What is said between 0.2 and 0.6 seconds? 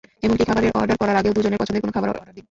এমনকি